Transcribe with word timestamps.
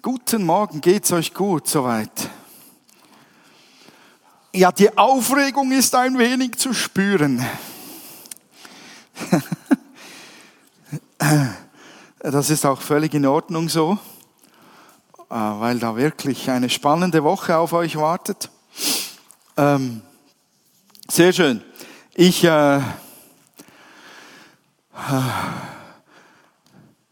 Guten 0.00 0.44
Morgen, 0.44 0.80
geht's 0.80 1.10
euch 1.10 1.34
gut 1.34 1.66
soweit? 1.66 2.30
Ja, 4.54 4.70
die 4.70 4.96
Aufregung 4.96 5.72
ist 5.72 5.92
ein 5.96 6.16
wenig 6.18 6.56
zu 6.56 6.72
spüren. 6.72 7.44
Das 12.20 12.50
ist 12.50 12.64
auch 12.64 12.80
völlig 12.80 13.14
in 13.14 13.26
Ordnung 13.26 13.68
so, 13.68 13.98
äh, 15.30 15.34
weil 15.34 15.78
da 15.78 15.96
wirklich 15.96 16.48
eine 16.50 16.68
spannende 16.68 17.24
Woche 17.24 17.56
auf 17.56 17.72
euch 17.72 17.96
wartet. 17.96 18.50
Ähm, 19.56 20.02
sehr 21.08 21.32
schön. 21.32 21.62
Ich 22.14 22.44
äh, 22.44 22.80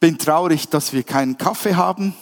bin 0.00 0.18
traurig, 0.18 0.68
dass 0.68 0.92
wir 0.92 1.02
keinen 1.02 1.36
Kaffee 1.38 1.74
haben. 1.74 2.14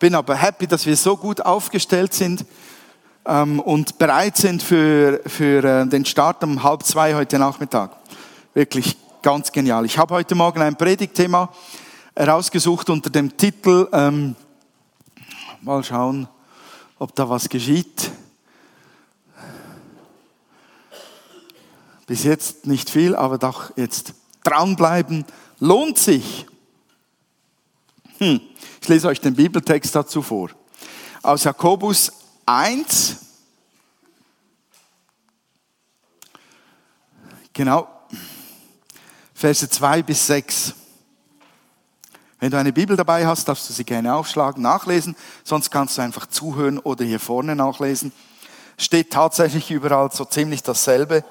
Bin 0.00 0.14
aber 0.14 0.34
happy, 0.34 0.66
dass 0.66 0.86
wir 0.86 0.96
so 0.96 1.14
gut 1.14 1.42
aufgestellt 1.42 2.14
sind 2.14 2.46
ähm, 3.26 3.60
und 3.60 3.98
bereit 3.98 4.34
sind 4.38 4.62
für, 4.62 5.20
für 5.26 5.62
äh, 5.62 5.86
den 5.86 6.06
Start 6.06 6.42
um 6.42 6.62
halb 6.62 6.84
zwei 6.84 7.14
heute 7.14 7.38
Nachmittag. 7.38 7.94
Wirklich 8.54 8.96
ganz 9.20 9.52
genial. 9.52 9.84
Ich 9.84 9.98
habe 9.98 10.14
heute 10.14 10.34
Morgen 10.34 10.62
ein 10.62 10.74
Predigtthema 10.74 11.50
herausgesucht 12.16 12.88
unter 12.88 13.10
dem 13.10 13.36
Titel, 13.36 13.88
ähm, 13.92 14.36
mal 15.60 15.84
schauen, 15.84 16.26
ob 16.98 17.14
da 17.14 17.28
was 17.28 17.46
geschieht. 17.46 18.10
Bis 22.06 22.24
jetzt 22.24 22.66
nicht 22.66 22.88
viel, 22.88 23.14
aber 23.14 23.36
doch 23.36 23.76
jetzt 23.76 24.14
dranbleiben 24.44 25.26
lohnt 25.58 25.98
sich. 25.98 26.46
Hm. 28.16 28.40
Ich 28.82 28.88
lese 28.88 29.08
euch 29.08 29.20
den 29.20 29.34
Bibeltext 29.34 29.94
dazu 29.94 30.22
vor. 30.22 30.50
Aus 31.22 31.44
Jakobus 31.44 32.12
1. 32.46 33.16
Genau. 37.52 37.88
Verse 39.34 39.68
2 39.68 40.02
bis 40.02 40.26
6. 40.26 40.74
Wenn 42.38 42.50
du 42.50 42.56
eine 42.56 42.72
Bibel 42.72 42.96
dabei 42.96 43.26
hast, 43.26 43.46
darfst 43.48 43.68
du 43.68 43.74
sie 43.74 43.84
gerne 43.84 44.14
aufschlagen, 44.14 44.62
nachlesen, 44.62 45.14
sonst 45.44 45.70
kannst 45.70 45.98
du 45.98 46.02
einfach 46.02 46.24
zuhören 46.26 46.78
oder 46.78 47.04
hier 47.04 47.20
vorne 47.20 47.54
nachlesen. 47.54 48.12
Steht 48.78 49.10
tatsächlich 49.10 49.70
überall 49.70 50.10
so 50.10 50.24
ziemlich 50.24 50.62
dasselbe, 50.62 51.22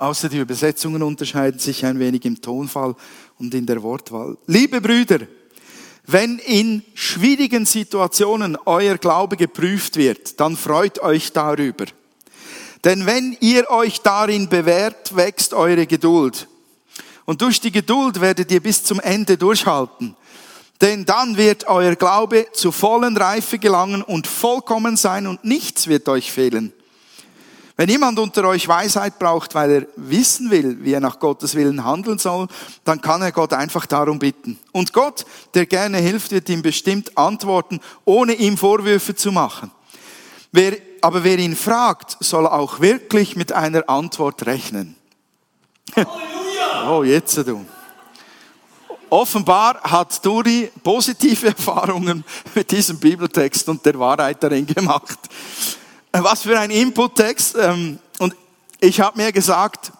außer 0.00 0.28
die 0.28 0.38
Übersetzungen 0.38 1.02
unterscheiden 1.02 1.58
sich 1.58 1.86
ein 1.86 1.98
wenig 1.98 2.26
im 2.26 2.42
Tonfall 2.42 2.94
und 3.38 3.54
in 3.54 3.64
der 3.64 3.82
Wortwahl. 3.82 4.36
Liebe 4.46 4.82
Brüder, 4.82 5.20
wenn 6.04 6.38
in 6.38 6.82
schwierigen 6.94 7.64
Situationen 7.64 8.58
euer 8.64 8.98
Glaube 8.98 9.36
geprüft 9.36 9.96
wird, 9.96 10.40
dann 10.40 10.56
freut 10.56 11.00
euch 11.00 11.32
darüber. 11.32 11.86
Denn 12.84 13.06
wenn 13.06 13.36
ihr 13.40 13.70
euch 13.70 14.00
darin 14.00 14.48
bewährt, 14.48 15.14
wächst 15.14 15.54
eure 15.54 15.86
Geduld. 15.86 16.48
Und 17.24 17.40
durch 17.40 17.60
die 17.60 17.70
Geduld 17.70 18.20
werdet 18.20 18.50
ihr 18.50 18.60
bis 18.60 18.82
zum 18.82 18.98
Ende 18.98 19.36
durchhalten. 19.36 20.16
Denn 20.80 21.04
dann 21.04 21.36
wird 21.36 21.68
euer 21.68 21.94
Glaube 21.94 22.48
zu 22.52 22.72
vollen 22.72 23.16
Reife 23.16 23.60
gelangen 23.60 24.02
und 24.02 24.26
vollkommen 24.26 24.96
sein 24.96 25.28
und 25.28 25.44
nichts 25.44 25.86
wird 25.86 26.08
euch 26.08 26.32
fehlen. 26.32 26.72
Wenn 27.82 27.88
jemand 27.88 28.16
unter 28.20 28.46
euch 28.46 28.68
Weisheit 28.68 29.18
braucht, 29.18 29.56
weil 29.56 29.70
er 29.72 29.86
wissen 29.96 30.52
will, 30.52 30.84
wie 30.84 30.92
er 30.92 31.00
nach 31.00 31.18
Gottes 31.18 31.56
Willen 31.56 31.84
handeln 31.84 32.16
soll, 32.16 32.46
dann 32.84 33.00
kann 33.00 33.22
er 33.22 33.32
Gott 33.32 33.52
einfach 33.52 33.86
darum 33.86 34.20
bitten. 34.20 34.56
Und 34.70 34.92
Gott, 34.92 35.26
der 35.54 35.66
gerne 35.66 35.98
hilft, 35.98 36.30
wird 36.30 36.48
ihm 36.48 36.62
bestimmt 36.62 37.18
antworten, 37.18 37.80
ohne 38.04 38.34
ihm 38.34 38.56
Vorwürfe 38.56 39.16
zu 39.16 39.32
machen. 39.32 39.72
Wer, 40.52 40.76
aber 41.00 41.24
wer 41.24 41.36
ihn 41.40 41.56
fragt, 41.56 42.18
soll 42.20 42.46
auch 42.46 42.78
wirklich 42.78 43.34
mit 43.34 43.50
einer 43.50 43.90
Antwort 43.90 44.46
rechnen. 44.46 44.94
Halleluja! 45.96 46.88
Oh, 46.88 47.02
jetzt 47.02 47.36
du. 47.36 47.66
Offenbar 49.10 49.80
hat 49.82 50.24
Duri 50.24 50.70
positive 50.84 51.46
Erfahrungen 51.48 52.22
mit 52.54 52.70
diesem 52.70 53.00
Bibeltext 53.00 53.68
und 53.68 53.84
der 53.84 53.98
Wahrheit 53.98 54.40
darin 54.40 54.66
gemacht. 54.66 55.18
Was 56.12 56.42
für 56.42 56.58
ein 56.60 56.70
Inputtext. 56.70 57.56
Ähm, 57.58 57.98
und 58.18 58.36
ich 58.80 59.00
habe 59.00 59.16
mir 59.16 59.32
gesagt, 59.32 59.92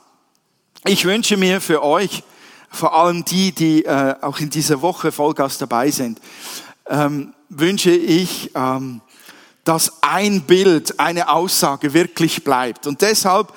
ich 0.84 1.06
wünsche 1.06 1.39
mir 1.39 1.59
für 1.62 1.83
euch, 1.83 2.23
vor 2.71 2.95
allem 2.95 3.25
die, 3.25 3.53
die 3.53 3.87
äh, 3.87 4.17
auch 4.21 4.39
in 4.39 4.51
dieser 4.51 4.83
Woche 4.83 5.11
Vollgas 5.11 5.56
dabei 5.56 5.91
sind, 5.91 6.21
ähm, 6.87 7.33
wünsche 7.49 7.93
ich, 7.93 8.51
ähm, 8.55 9.01
dass 9.65 10.03
ein 10.03 10.43
Bild, 10.43 11.01
eine 11.01 11.31
Aussage 11.31 11.95
wirklich 11.95 12.45
bleibt. 12.45 12.87
Und 12.87 13.01
deshalb 13.01 13.55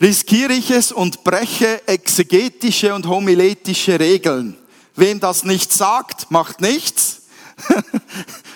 riskiere 0.00 0.54
ich 0.54 0.70
es 0.70 0.90
und 0.90 1.22
breche 1.22 1.86
exegetische 1.86 2.94
und 2.94 3.06
homiletische 3.06 4.00
Regeln. 4.00 4.56
Wem 4.96 5.20
das 5.20 5.44
nicht 5.44 5.70
sagt, 5.70 6.30
macht 6.30 6.62
nichts. 6.62 7.22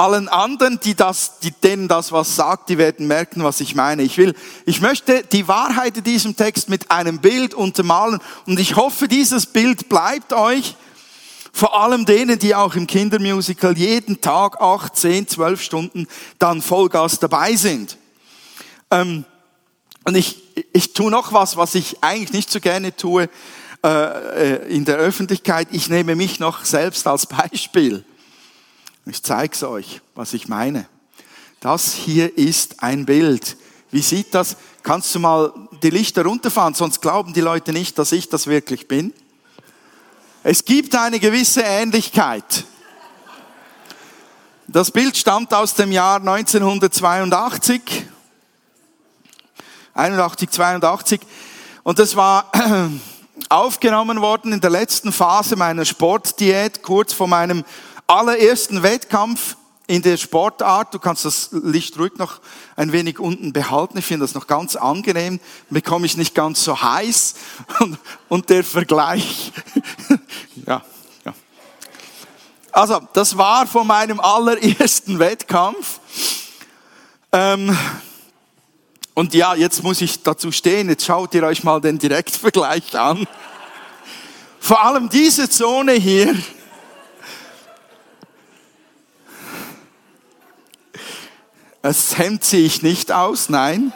Allen 0.00 0.30
anderen, 0.30 0.80
die 0.80 0.94
das, 0.94 1.40
die, 1.40 1.50
denen 1.50 1.86
das 1.86 2.10
was 2.10 2.34
sagt, 2.34 2.70
die 2.70 2.78
werden 2.78 3.06
merken, 3.06 3.44
was 3.44 3.60
ich 3.60 3.74
meine. 3.74 4.02
Ich 4.02 4.16
will, 4.16 4.34
ich 4.64 4.80
möchte 4.80 5.22
die 5.24 5.46
Wahrheit 5.46 5.98
in 5.98 6.04
diesem 6.04 6.36
Text 6.36 6.70
mit 6.70 6.90
einem 6.90 7.18
Bild 7.18 7.52
untermalen 7.52 8.18
und 8.46 8.58
ich 8.58 8.76
hoffe, 8.76 9.08
dieses 9.08 9.44
Bild 9.44 9.90
bleibt 9.90 10.32
euch, 10.32 10.74
vor 11.52 11.78
allem 11.78 12.06
denen, 12.06 12.38
die 12.38 12.54
auch 12.54 12.76
im 12.76 12.86
Kindermusical 12.86 13.76
jeden 13.76 14.22
Tag 14.22 14.62
acht, 14.62 14.96
zehn, 14.96 15.28
zwölf 15.28 15.60
Stunden 15.60 16.06
dann 16.38 16.62
Vollgas 16.62 17.18
dabei 17.18 17.54
sind. 17.56 17.98
Ähm, 18.90 19.26
und 20.06 20.16
ich, 20.16 20.40
ich 20.72 20.94
tue 20.94 21.10
noch 21.10 21.34
was, 21.34 21.58
was 21.58 21.74
ich 21.74 22.02
eigentlich 22.02 22.32
nicht 22.32 22.50
so 22.50 22.60
gerne 22.60 22.96
tue 22.96 23.28
äh, 23.84 23.88
äh 23.88 24.74
in 24.74 24.86
der 24.86 24.96
Öffentlichkeit. 24.96 25.68
Ich 25.72 25.90
nehme 25.90 26.16
mich 26.16 26.40
noch 26.40 26.64
selbst 26.64 27.06
als 27.06 27.26
Beispiel. 27.26 28.02
Ich 29.06 29.22
zeige 29.22 29.54
es 29.54 29.62
euch, 29.62 30.00
was 30.14 30.34
ich 30.34 30.48
meine. 30.48 30.86
Das 31.60 31.92
hier 31.92 32.36
ist 32.36 32.82
ein 32.82 33.06
Bild. 33.06 33.56
Wie 33.90 34.02
sieht 34.02 34.34
das? 34.34 34.56
Kannst 34.82 35.14
du 35.14 35.18
mal 35.18 35.52
die 35.82 35.90
Lichter 35.90 36.24
runterfahren, 36.24 36.74
sonst 36.74 37.00
glauben 37.00 37.32
die 37.32 37.40
Leute 37.40 37.72
nicht, 37.72 37.98
dass 37.98 38.12
ich 38.12 38.28
das 38.28 38.46
wirklich 38.46 38.88
bin. 38.88 39.12
Es 40.42 40.64
gibt 40.64 40.94
eine 40.94 41.18
gewisse 41.20 41.62
Ähnlichkeit. 41.62 42.64
Das 44.68 44.90
Bild 44.90 45.16
stammt 45.16 45.52
aus 45.52 45.74
dem 45.74 45.92
Jahr 45.92 46.16
1982. 46.16 47.82
81, 49.94 50.50
82. 50.50 51.20
Und 51.82 51.98
das 51.98 52.14
war 52.16 52.50
aufgenommen 53.48 54.20
worden 54.20 54.52
in 54.52 54.60
der 54.60 54.70
letzten 54.70 55.12
Phase 55.12 55.56
meiner 55.56 55.84
Sportdiät, 55.84 56.82
kurz 56.82 57.12
vor 57.12 57.26
meinem 57.26 57.64
allerersten 58.10 58.82
Wettkampf 58.82 59.56
in 59.86 60.02
der 60.02 60.16
Sportart. 60.16 60.92
Du 60.92 60.98
kannst 60.98 61.24
das 61.24 61.50
Licht 61.52 61.96
ruhig 61.98 62.16
noch 62.16 62.40
ein 62.74 62.92
wenig 62.92 63.20
unten 63.20 63.52
behalten. 63.52 63.98
Ich 63.98 64.04
finde 64.04 64.24
das 64.24 64.34
noch 64.34 64.48
ganz 64.48 64.74
angenehm. 64.74 65.40
Bekomme 65.70 66.06
ich 66.06 66.16
nicht 66.16 66.34
ganz 66.34 66.64
so 66.64 66.80
heiß. 66.80 67.34
Und, 67.78 67.98
und 68.28 68.50
der 68.50 68.64
Vergleich. 68.64 69.52
ja, 70.66 70.82
ja. 71.24 71.34
Also, 72.72 73.00
das 73.12 73.36
war 73.38 73.66
von 73.66 73.86
meinem 73.86 74.18
allerersten 74.18 75.18
Wettkampf. 75.20 76.00
Ähm, 77.32 77.76
und 79.14 79.34
ja, 79.34 79.54
jetzt 79.54 79.84
muss 79.84 80.00
ich 80.00 80.22
dazu 80.22 80.50
stehen. 80.50 80.88
Jetzt 80.88 81.04
schaut 81.04 81.32
ihr 81.34 81.44
euch 81.44 81.62
mal 81.62 81.80
den 81.80 81.98
Direktvergleich 81.98 82.98
an. 82.98 83.26
Vor 84.58 84.84
allem 84.84 85.08
diese 85.08 85.48
Zone 85.48 85.92
hier 85.92 86.34
Das 91.82 92.18
Hemd 92.18 92.44
ziehe 92.44 92.66
ich 92.66 92.82
nicht 92.82 93.10
aus, 93.10 93.48
nein. 93.48 93.90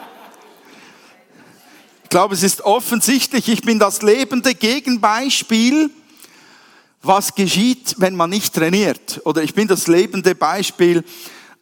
Ich 2.05 2.09
glaube, 2.09 2.35
es 2.35 2.43
ist 2.43 2.63
offensichtlich, 2.63 3.49
ich 3.49 3.61
bin 3.61 3.79
das 3.79 4.01
lebende 4.01 4.55
Gegenbeispiel, 4.55 5.91
was 7.03 7.35
geschieht, 7.35 7.97
wenn 7.99 8.15
man 8.15 8.31
nicht 8.31 8.55
trainiert. 8.55 9.21
Oder 9.25 9.43
ich 9.43 9.53
bin 9.53 9.69
das 9.69 9.87
lebende 9.87 10.35
Beispiel 10.35 11.05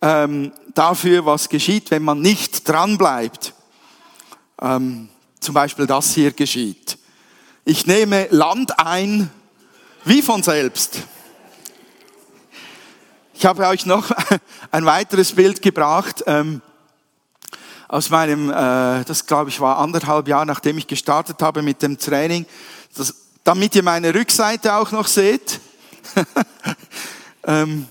ähm, 0.00 0.52
dafür, 0.74 1.26
was 1.26 1.48
geschieht, 1.48 1.90
wenn 1.90 2.04
man 2.04 2.20
nicht 2.20 2.68
dranbleibt. 2.68 3.52
Ähm, 4.60 5.08
zum 5.40 5.54
Beispiel 5.54 5.88
das 5.88 6.14
hier 6.14 6.30
geschieht. 6.30 6.98
Ich 7.64 7.88
nehme 7.88 8.28
Land 8.30 8.78
ein, 8.78 9.28
wie 10.04 10.22
von 10.22 10.44
selbst. 10.44 10.98
Ich 13.42 13.46
habe 13.46 13.66
euch 13.66 13.86
noch 13.86 14.08
ein 14.70 14.86
weiteres 14.86 15.32
Bild 15.32 15.62
gebracht 15.62 16.22
ähm, 16.28 16.62
aus 17.88 18.08
meinem, 18.08 18.50
äh, 18.50 19.02
das 19.02 19.26
glaube 19.26 19.50
ich 19.50 19.58
war 19.58 19.78
anderthalb 19.78 20.28
Jahre, 20.28 20.46
nachdem 20.46 20.78
ich 20.78 20.86
gestartet 20.86 21.42
habe 21.42 21.60
mit 21.60 21.82
dem 21.82 21.98
Training, 21.98 22.46
das, 22.94 23.12
damit 23.42 23.74
ihr 23.74 23.82
meine 23.82 24.14
Rückseite 24.14 24.76
auch 24.76 24.92
noch 24.92 25.08
seht. 25.08 25.58
ähm, 27.44 27.88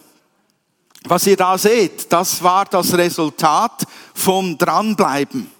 was 1.03 1.27
ihr 1.27 1.35
da 1.35 1.57
seht, 1.57 2.09
das 2.13 2.41
war 2.41 2.63
das 2.63 2.93
Resultat 2.93 3.83
vom 4.13 4.57
Dranbleiben. 4.57 5.51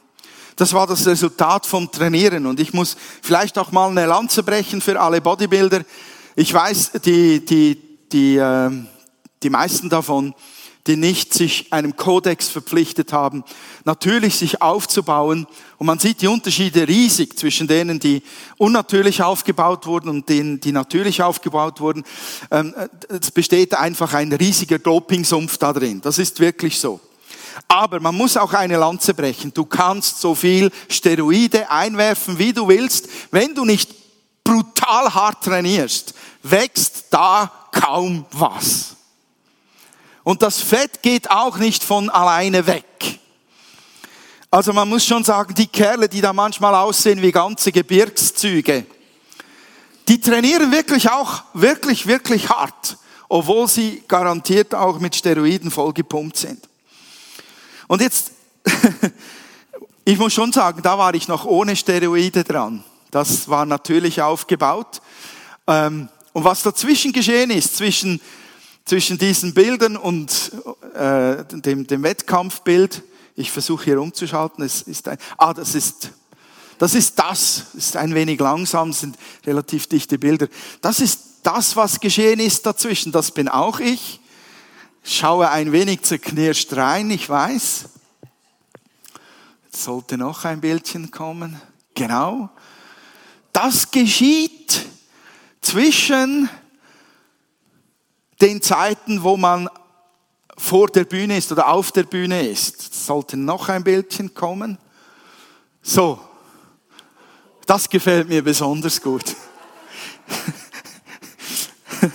Das 0.55 0.71
war 0.71 0.87
das 0.87 1.05
Resultat 1.05 1.65
vom 1.65 1.91
Trainieren. 1.91 2.45
Und 2.45 2.61
ich 2.61 2.71
muss 2.71 2.95
vielleicht 3.21 3.57
auch 3.57 3.73
mal 3.73 3.89
eine 3.89 4.05
Lanze 4.05 4.41
brechen 4.41 4.79
für 4.79 4.97
alle 4.97 5.19
Bodybuilder. 5.19 5.81
Ich 6.37 6.53
weiß, 6.53 6.91
die, 7.03 7.45
die, 7.45 7.77
die, 8.09 8.37
äh, 8.37 8.71
die 9.43 9.49
meisten 9.49 9.89
davon 9.89 10.33
die 10.87 10.95
nicht 10.95 11.33
sich 11.33 11.71
einem 11.71 11.95
Kodex 11.95 12.47
verpflichtet 12.47 13.13
haben, 13.13 13.43
natürlich 13.85 14.35
sich 14.35 14.61
aufzubauen. 14.61 15.45
Und 15.77 15.87
man 15.87 15.99
sieht 15.99 16.21
die 16.21 16.27
Unterschiede 16.27 16.87
riesig 16.87 17.37
zwischen 17.37 17.67
denen, 17.67 17.99
die 17.99 18.23
unnatürlich 18.57 19.21
aufgebaut 19.21 19.85
wurden 19.85 20.09
und 20.09 20.29
denen, 20.29 20.59
die 20.59 20.71
natürlich 20.71 21.21
aufgebaut 21.21 21.79
wurden. 21.81 22.03
Ähm, 22.49 22.73
es 23.07 23.31
besteht 23.31 23.75
einfach 23.75 24.13
ein 24.13 24.33
riesiger 24.33 24.79
Dopingsumpf 24.79 25.57
da 25.57 25.73
drin. 25.73 26.01
Das 26.01 26.17
ist 26.17 26.39
wirklich 26.39 26.79
so. 26.79 26.99
Aber 27.67 27.99
man 27.99 28.15
muss 28.15 28.37
auch 28.37 28.53
eine 28.53 28.77
Lanze 28.77 29.13
brechen. 29.13 29.53
Du 29.53 29.65
kannst 29.65 30.19
so 30.19 30.33
viel 30.33 30.71
Steroide 30.89 31.69
einwerfen, 31.69 32.39
wie 32.39 32.53
du 32.53 32.67
willst. 32.67 33.07
Wenn 33.29 33.53
du 33.53 33.65
nicht 33.65 33.91
brutal 34.43 35.13
hart 35.13 35.43
trainierst, 35.43 36.13
wächst 36.43 37.05
da 37.11 37.51
kaum 37.71 38.25
was. 38.31 38.95
Und 40.23 40.41
das 40.41 40.61
Fett 40.61 41.01
geht 41.01 41.31
auch 41.31 41.57
nicht 41.57 41.83
von 41.83 42.09
alleine 42.09 42.67
weg. 42.67 43.19
Also 44.49 44.73
man 44.73 44.89
muss 44.89 45.05
schon 45.05 45.23
sagen, 45.23 45.53
die 45.53 45.67
Kerle, 45.67 46.09
die 46.09 46.21
da 46.21 46.33
manchmal 46.33 46.75
aussehen 46.75 47.21
wie 47.21 47.31
ganze 47.31 47.71
Gebirgszüge, 47.71 48.85
die 50.07 50.19
trainieren 50.19 50.71
wirklich 50.71 51.09
auch 51.09 51.43
wirklich, 51.53 52.05
wirklich 52.05 52.49
hart, 52.49 52.97
obwohl 53.29 53.67
sie 53.67 54.03
garantiert 54.07 54.75
auch 54.75 54.99
mit 54.99 55.15
Steroiden 55.15 55.71
vollgepumpt 55.71 56.35
sind. 56.35 56.67
Und 57.87 58.01
jetzt, 58.01 58.31
ich 60.05 60.17
muss 60.17 60.33
schon 60.33 60.51
sagen, 60.51 60.81
da 60.81 60.97
war 60.97 61.13
ich 61.13 61.29
noch 61.29 61.45
ohne 61.45 61.75
Steroide 61.75 62.43
dran. 62.43 62.83
Das 63.09 63.47
war 63.47 63.65
natürlich 63.65 64.21
aufgebaut. 64.21 65.01
Ähm, 65.67 66.09
und 66.33 66.43
was 66.43 66.63
dazwischen 66.63 67.13
geschehen 67.13 67.51
ist, 67.51 67.77
zwischen 67.77 68.21
zwischen 68.91 69.17
diesen 69.17 69.53
Bildern 69.53 69.95
und 69.95 70.51
äh, 70.93 71.45
dem, 71.45 71.87
dem 71.87 72.03
Wettkampfbild. 72.03 73.03
Ich 73.37 73.49
versuche 73.49 73.85
hier 73.85 74.01
umzuschalten. 74.01 74.65
Es 74.65 74.81
ist 74.81 75.07
ein, 75.07 75.17
ah, 75.37 75.53
das 75.53 75.75
ist, 75.75 76.09
das 76.77 76.93
ist 76.93 77.17
das. 77.17 77.67
Ist 77.73 77.95
ein 77.95 78.13
wenig 78.13 78.37
langsam, 78.41 78.91
sind 78.91 79.17
relativ 79.45 79.87
dichte 79.87 80.19
Bilder. 80.19 80.49
Das 80.81 80.99
ist 80.99 81.21
das, 81.43 81.77
was 81.77 82.01
geschehen 82.01 82.41
ist 82.41 82.65
dazwischen. 82.65 83.13
Das 83.13 83.31
bin 83.31 83.47
auch 83.47 83.79
ich. 83.79 84.19
Schaue 85.05 85.49
ein 85.49 85.71
wenig 85.71 86.01
zerknirscht 86.01 86.73
rein, 86.73 87.11
ich 87.11 87.29
weiß. 87.29 87.85
Jetzt 89.67 89.83
sollte 89.85 90.17
noch 90.17 90.43
ein 90.43 90.59
Bildchen 90.59 91.11
kommen. 91.11 91.61
Genau. 91.93 92.49
Das 93.53 93.91
geschieht 93.91 94.85
zwischen 95.61 96.49
den 98.41 98.61
Zeiten, 98.61 99.23
wo 99.23 99.37
man 99.37 99.69
vor 100.57 100.87
der 100.87 101.05
Bühne 101.05 101.37
ist 101.37 101.51
oder 101.51 101.69
auf 101.69 101.91
der 101.91 102.03
Bühne 102.03 102.47
ist. 102.47 103.05
Sollte 103.05 103.37
noch 103.37 103.69
ein 103.69 103.83
Bildchen 103.83 104.33
kommen. 104.33 104.77
So, 105.81 106.19
das 107.65 107.89
gefällt 107.89 108.27
mir 108.29 108.43
besonders 108.43 109.01
gut. 109.01 109.35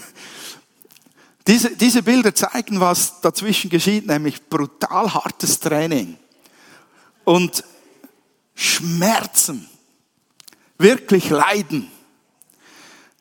diese, 1.47 1.77
diese 1.77 2.03
Bilder 2.03 2.35
zeigen, 2.35 2.81
was 2.81 3.21
dazwischen 3.21 3.71
geschieht, 3.71 4.07
nämlich 4.07 4.49
brutal 4.49 5.13
hartes 5.15 5.61
Training 5.61 6.19
und 7.25 7.65
Schmerzen, 8.55 9.69
wirklich 10.79 11.29
Leiden. 11.31 11.91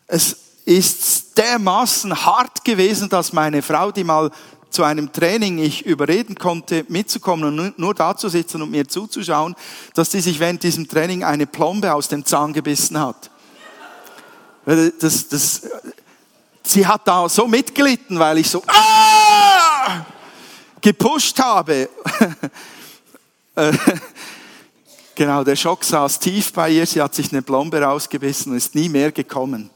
Es 0.07 0.44
ist 0.65 1.37
dermaßen 1.37 2.25
hart 2.25 2.65
gewesen, 2.65 3.07
dass 3.07 3.33
meine 3.33 3.61
Frau, 3.61 3.91
die 3.91 4.03
mal 4.03 4.31
zu 4.71 4.83
einem 4.83 5.13
Training 5.13 5.59
ich 5.59 5.85
überreden 5.85 6.35
konnte, 6.35 6.85
mitzukommen 6.89 7.59
und 7.59 7.79
nur 7.79 7.93
da 7.93 8.17
zu 8.17 8.27
sitzen 8.27 8.61
und 8.61 8.71
mir 8.71 8.87
zuzuschauen, 8.87 9.55
dass 9.93 10.09
die 10.09 10.19
sich 10.19 10.39
während 10.39 10.63
diesem 10.63 10.87
Training 10.87 11.23
eine 11.23 11.47
Plombe 11.47 11.93
aus 11.93 12.09
dem 12.09 12.25
Zahn 12.25 12.51
gebissen 12.51 12.99
hat. 12.99 13.29
Das, 14.65 15.29
das, 15.29 15.61
sie 16.63 16.85
hat 16.85 17.07
da 17.07 17.29
so 17.29 17.47
mitgelitten, 17.47 18.19
weil 18.19 18.39
ich 18.39 18.49
so 18.49 18.63
ah, 18.67 20.05
gepusht 20.81 21.39
habe. 21.39 21.89
Äh, 23.57 23.71
genau, 25.15 25.45
der 25.45 25.55
Schock 25.55 25.85
saß 25.85 26.19
tief 26.19 26.51
bei 26.51 26.71
ihr. 26.71 26.85
Sie 26.85 27.01
hat 27.01 27.15
sich 27.15 27.31
eine 27.31 27.41
Plombe 27.41 27.81
rausgebissen 27.81 28.51
und 28.51 28.57
ist 28.57 28.75
nie 28.75 28.89
mehr 28.89 29.13
gekommen. 29.13 29.69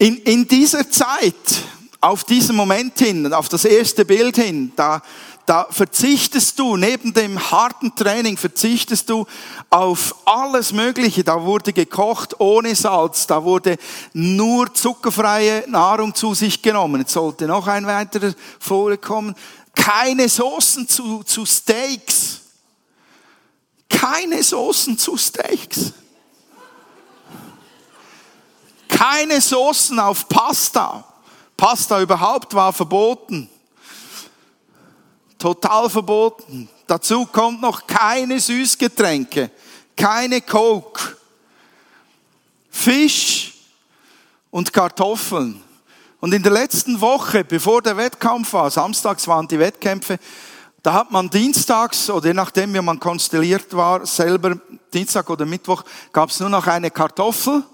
In, 0.00 0.16
in 0.22 0.48
dieser 0.48 0.88
Zeit, 0.88 1.34
auf 2.00 2.24
diesen 2.24 2.56
Moment 2.56 2.98
hin, 2.98 3.30
auf 3.34 3.50
das 3.50 3.66
erste 3.66 4.06
Bild 4.06 4.36
hin, 4.36 4.72
da, 4.74 5.02
da 5.44 5.66
verzichtest 5.68 6.58
du, 6.58 6.78
neben 6.78 7.12
dem 7.12 7.38
harten 7.50 7.94
Training, 7.94 8.38
verzichtest 8.38 9.10
du 9.10 9.26
auf 9.68 10.14
alles 10.24 10.72
Mögliche. 10.72 11.22
Da 11.22 11.42
wurde 11.42 11.74
gekocht 11.74 12.40
ohne 12.40 12.74
Salz, 12.74 13.26
da 13.26 13.44
wurde 13.44 13.76
nur 14.14 14.72
zuckerfreie 14.72 15.64
Nahrung 15.68 16.14
zu 16.14 16.32
sich 16.32 16.62
genommen. 16.62 17.02
Jetzt 17.02 17.12
sollte 17.12 17.46
noch 17.46 17.66
ein 17.66 17.86
weiterer 17.86 18.32
vorkommen. 18.58 19.34
Keine 19.74 20.30
Soßen 20.30 20.88
zu, 20.88 21.24
zu 21.24 21.44
Steaks. 21.44 22.40
Keine 23.86 24.42
Soßen 24.42 24.96
zu 24.96 25.18
Steaks. 25.18 25.92
Keine 29.00 29.40
Soßen 29.40 29.98
auf 29.98 30.28
Pasta. 30.28 31.02
Pasta 31.56 32.02
überhaupt 32.02 32.52
war 32.52 32.70
verboten. 32.70 33.48
Total 35.38 35.88
verboten. 35.88 36.68
Dazu 36.86 37.24
kommt 37.24 37.62
noch 37.62 37.86
keine 37.86 38.38
Süßgetränke, 38.38 39.50
keine 39.96 40.42
Coke. 40.42 41.16
Fisch 42.68 43.54
und 44.50 44.70
Kartoffeln. 44.70 45.62
Und 46.20 46.34
in 46.34 46.42
der 46.42 46.52
letzten 46.52 47.00
Woche, 47.00 47.42
bevor 47.42 47.80
der 47.80 47.96
Wettkampf 47.96 48.52
war, 48.52 48.70
samstags 48.70 49.26
waren 49.26 49.48
die 49.48 49.58
Wettkämpfe, 49.58 50.18
da 50.82 50.92
hat 50.92 51.10
man 51.10 51.30
dienstags, 51.30 52.10
oder 52.10 52.26
je 52.26 52.34
nachdem, 52.34 52.74
wie 52.74 52.82
man 52.82 53.00
konstelliert 53.00 53.74
war, 53.74 54.04
selber 54.04 54.60
Dienstag 54.92 55.30
oder 55.30 55.46
Mittwoch, 55.46 55.84
gab 56.12 56.28
es 56.28 56.38
nur 56.38 56.50
noch 56.50 56.66
eine 56.66 56.90
Kartoffel 56.90 57.64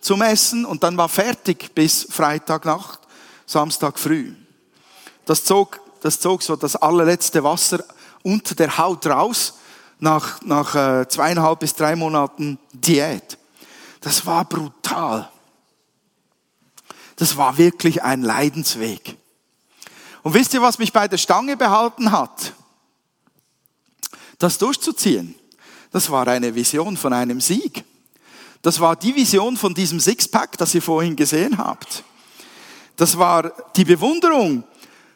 zum 0.00 0.22
Essen 0.22 0.64
und 0.64 0.82
dann 0.82 0.96
war 0.96 1.08
fertig 1.08 1.74
bis 1.74 2.06
Freitagnacht, 2.10 3.00
Samstag 3.46 3.98
früh. 3.98 4.34
Das 5.24 5.44
zog, 5.44 5.80
das 6.00 6.20
zog 6.20 6.42
so 6.42 6.56
das 6.56 6.76
allerletzte 6.76 7.42
Wasser 7.44 7.84
unter 8.22 8.54
der 8.54 8.78
Haut 8.78 9.06
raus 9.06 9.54
nach, 9.98 10.40
nach 10.42 10.74
äh, 10.74 11.08
zweieinhalb 11.08 11.60
bis 11.60 11.74
drei 11.74 11.96
Monaten 11.96 12.58
Diät. 12.72 13.38
Das 14.00 14.24
war 14.26 14.44
brutal. 14.44 15.30
Das 17.16 17.36
war 17.36 17.58
wirklich 17.58 18.02
ein 18.02 18.22
Leidensweg. 18.22 19.16
Und 20.22 20.34
wisst 20.34 20.54
ihr, 20.54 20.62
was 20.62 20.78
mich 20.78 20.92
bei 20.92 21.08
der 21.08 21.18
Stange 21.18 21.56
behalten 21.56 22.12
hat? 22.12 22.52
Das 24.38 24.58
durchzuziehen. 24.58 25.34
Das 25.90 26.10
war 26.10 26.28
eine 26.28 26.54
Vision 26.54 26.96
von 26.96 27.12
einem 27.12 27.40
Sieg. 27.40 27.84
Das 28.62 28.80
war 28.80 28.96
die 28.96 29.14
Vision 29.14 29.56
von 29.56 29.74
diesem 29.74 30.00
Sixpack, 30.00 30.58
das 30.58 30.74
ihr 30.74 30.82
vorhin 30.82 31.16
gesehen 31.16 31.58
habt. 31.58 32.02
Das 32.96 33.16
war 33.16 33.52
die 33.76 33.84
Bewunderung. 33.84 34.64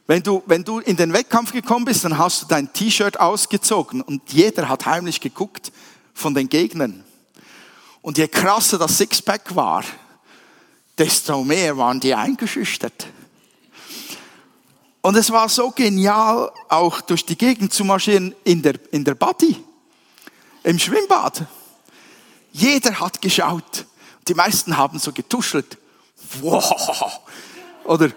Wenn 0.06 0.22
du, 0.22 0.42
wenn 0.46 0.64
du 0.64 0.78
in 0.80 0.96
den 0.96 1.12
Wettkampf 1.12 1.52
gekommen 1.52 1.84
bist, 1.84 2.04
dann 2.04 2.18
hast 2.18 2.42
du 2.42 2.46
dein 2.46 2.72
T-Shirt 2.72 3.18
ausgezogen 3.18 4.02
und 4.02 4.32
jeder 4.32 4.68
hat 4.68 4.86
heimlich 4.86 5.20
geguckt 5.20 5.72
von 6.14 6.34
den 6.34 6.48
Gegnern. 6.48 7.04
Und 8.02 8.18
je 8.18 8.28
krasser 8.28 8.78
das 8.78 8.98
Sixpack 8.98 9.54
war, 9.54 9.84
desto 10.98 11.42
mehr 11.44 11.76
waren 11.76 12.00
die 12.00 12.14
eingeschüchtert. 12.14 13.06
Und 15.00 15.16
es 15.16 15.30
war 15.30 15.48
so 15.48 15.70
genial, 15.70 16.52
auch 16.68 17.00
durch 17.00 17.26
die 17.26 17.36
Gegend 17.36 17.72
zu 17.72 17.84
marschieren 17.84 18.34
in 18.44 18.62
der, 18.62 18.74
in 18.92 19.04
der 19.04 19.16
Body, 19.16 19.56
im 20.62 20.78
Schwimmbad. 20.78 21.44
Jeder 22.52 23.00
hat 23.00 23.20
geschaut. 23.20 23.86
Die 24.28 24.34
meisten 24.34 24.76
haben 24.76 24.98
so 24.98 25.12
getuschelt. 25.12 25.76
Wow. 26.40 27.20
Oder 27.84 28.10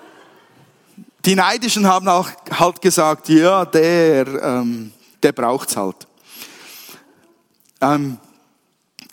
die 1.25 1.35
Neidischen 1.35 1.87
haben 1.87 2.07
auch 2.07 2.29
halt 2.51 2.81
gesagt, 2.81 3.29
ja, 3.29 3.65
der, 3.65 4.27
ähm, 4.27 4.91
der 5.23 5.31
braucht's 5.31 5.75
halt. 5.75 6.07
Ähm, 7.81 8.19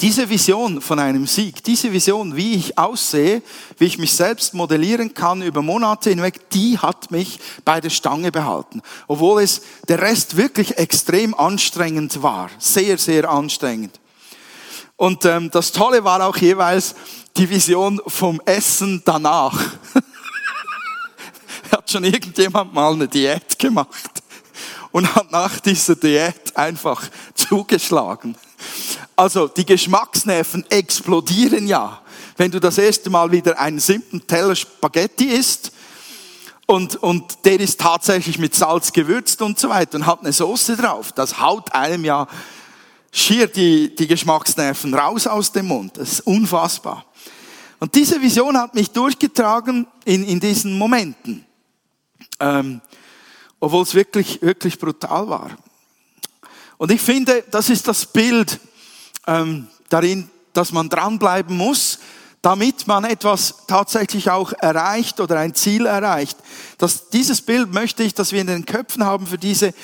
Diese 0.02 0.28
Vision 0.28 0.80
von 0.80 0.98
einem 0.98 1.28
Sieg, 1.28 1.62
diese 1.62 1.92
Vision, 1.92 2.34
wie 2.34 2.54
ich 2.54 2.76
aussehe, 2.76 3.40
wie 3.78 3.84
ich 3.84 3.98
mich 3.98 4.12
selbst 4.12 4.52
modellieren 4.52 5.14
kann 5.14 5.42
über 5.42 5.62
Monate 5.62 6.10
hinweg, 6.10 6.50
die 6.50 6.76
hat 6.76 7.12
mich 7.12 7.38
bei 7.64 7.80
der 7.80 7.90
Stange 7.90 8.32
behalten. 8.32 8.82
Obwohl 9.06 9.42
es 9.42 9.62
der 9.86 10.02
Rest 10.02 10.36
wirklich 10.36 10.76
extrem 10.76 11.34
anstrengend 11.34 12.20
war. 12.20 12.50
Sehr, 12.58 12.98
sehr 12.98 13.30
anstrengend. 13.30 14.00
Und 15.02 15.24
ähm, 15.24 15.50
das 15.50 15.72
Tolle 15.72 16.04
war 16.04 16.24
auch 16.24 16.36
jeweils 16.36 16.94
die 17.36 17.50
Vision 17.50 18.00
vom 18.06 18.40
Essen 18.44 19.02
danach. 19.04 19.58
hat 21.72 21.90
schon 21.90 22.04
irgendjemand 22.04 22.72
mal 22.72 22.92
eine 22.92 23.08
Diät 23.08 23.58
gemacht 23.58 24.22
und 24.92 25.12
hat 25.12 25.32
nach 25.32 25.58
dieser 25.58 25.96
Diät 25.96 26.56
einfach 26.56 27.02
zugeschlagen. 27.34 28.36
Also 29.16 29.48
die 29.48 29.66
Geschmacksnerven 29.66 30.70
explodieren 30.70 31.66
ja, 31.66 32.00
wenn 32.36 32.52
du 32.52 32.60
das 32.60 32.78
erste 32.78 33.10
Mal 33.10 33.32
wieder 33.32 33.58
einen 33.58 33.80
simplen 33.80 34.24
Teller 34.24 34.54
Spaghetti 34.54 35.24
isst 35.24 35.72
und, 36.66 36.94
und 36.94 37.44
der 37.44 37.58
ist 37.58 37.80
tatsächlich 37.80 38.38
mit 38.38 38.54
Salz 38.54 38.92
gewürzt 38.92 39.42
und 39.42 39.58
so 39.58 39.68
weiter 39.68 39.96
und 39.96 40.06
hat 40.06 40.20
eine 40.20 40.32
Soße 40.32 40.76
drauf. 40.76 41.10
Das 41.10 41.40
haut 41.40 41.74
einem 41.74 42.04
ja 42.04 42.28
schier 43.12 43.46
die, 43.46 43.94
die 43.94 44.06
Geschmacksnerven 44.06 44.94
raus 44.94 45.26
aus 45.26 45.52
dem 45.52 45.66
Mund. 45.66 45.96
Das 45.98 46.12
ist 46.12 46.20
unfassbar. 46.20 47.04
Und 47.78 47.94
diese 47.94 48.20
Vision 48.20 48.56
hat 48.56 48.74
mich 48.74 48.90
durchgetragen 48.90 49.86
in, 50.04 50.24
in 50.24 50.40
diesen 50.40 50.78
Momenten. 50.78 51.44
Ähm, 52.40 52.80
obwohl 53.60 53.82
es 53.82 53.94
wirklich, 53.94 54.40
wirklich 54.42 54.78
brutal 54.78 55.28
war. 55.28 55.50
Und 56.78 56.90
ich 56.90 57.00
finde, 57.00 57.44
das 57.50 57.70
ist 57.70 57.86
das 57.86 58.06
Bild 58.06 58.58
ähm, 59.26 59.68
darin, 59.88 60.28
dass 60.52 60.72
man 60.72 60.88
dranbleiben 60.88 61.56
muss, 61.56 62.00
damit 62.40 62.88
man 62.88 63.04
etwas 63.04 63.54
tatsächlich 63.68 64.30
auch 64.30 64.52
erreicht 64.52 65.20
oder 65.20 65.38
ein 65.38 65.54
Ziel 65.54 65.86
erreicht. 65.86 66.36
Das, 66.78 67.08
dieses 67.10 67.40
Bild 67.40 67.72
möchte 67.72 68.02
ich, 68.02 68.14
dass 68.14 68.32
wir 68.32 68.40
in 68.40 68.48
den 68.48 68.66
Köpfen 68.66 69.04
haben 69.04 69.28
für 69.28 69.38
diese 69.38 69.74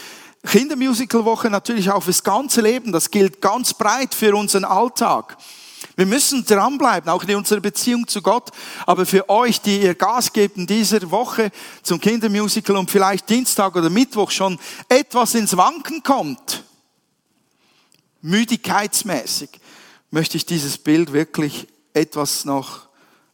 Kindermusical-Woche, 0.48 1.50
natürlich 1.50 1.90
auch 1.90 2.02
fürs 2.02 2.24
ganze 2.24 2.60
Leben. 2.60 2.90
Das 2.90 3.10
gilt 3.10 3.40
ganz 3.40 3.74
breit 3.74 4.14
für 4.14 4.34
unseren 4.34 4.64
Alltag. 4.64 5.36
Wir 5.96 6.06
müssen 6.06 6.44
dranbleiben, 6.44 7.10
auch 7.10 7.24
in 7.24 7.36
unserer 7.36 7.60
Beziehung 7.60 8.06
zu 8.06 8.22
Gott. 8.22 8.50
Aber 8.86 9.04
für 9.04 9.28
euch, 9.28 9.60
die 9.60 9.82
ihr 9.82 9.94
Gas 9.94 10.32
gebt 10.32 10.56
in 10.56 10.66
dieser 10.66 11.10
Woche 11.10 11.50
zum 11.82 12.00
Kindermusical 12.00 12.76
und 12.76 12.90
vielleicht 12.90 13.28
Dienstag 13.28 13.76
oder 13.76 13.90
Mittwoch 13.90 14.30
schon 14.30 14.58
etwas 14.88 15.34
ins 15.34 15.56
Wanken 15.56 16.02
kommt, 16.02 16.64
müdigkeitsmäßig, 18.22 19.50
möchte 20.10 20.36
ich 20.36 20.46
dieses 20.46 20.78
Bild 20.78 21.12
wirklich 21.12 21.66
etwas 21.92 22.44
noch 22.44 22.88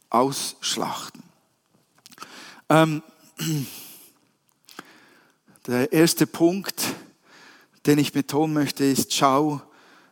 ausschlachten. 0.09 1.23
Ähm, 2.69 3.03
der 5.67 5.91
erste 5.91 6.27
Punkt, 6.27 6.74
den 7.85 7.99
ich 7.99 8.11
betonen 8.11 8.53
möchte, 8.53 8.83
ist, 8.83 9.13
schau 9.13 9.61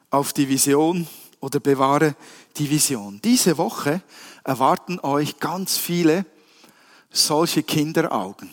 auf 0.10 0.34
die 0.34 0.48
Vision 0.48 1.08
oder 1.40 1.60
bewahre 1.60 2.16
die 2.58 2.70
Vision. 2.70 3.20
Diese 3.24 3.58
Woche 3.58 4.02
erwarten 4.44 5.00
euch 5.00 5.40
ganz 5.40 5.78
viele 5.78 6.26
solche 7.10 7.64
Kinderaugen. 7.64 8.50